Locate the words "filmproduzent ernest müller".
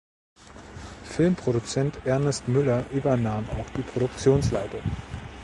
1.05-2.89